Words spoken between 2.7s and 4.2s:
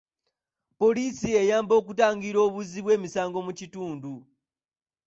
bw'emisango mu kitundu.